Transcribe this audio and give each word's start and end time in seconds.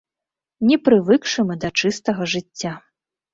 Не 0.69 0.77
прывыкшы 0.87 1.45
мы 1.51 1.59
да 1.67 1.71
чыстага 1.83 2.23
жыцця. 2.35 2.73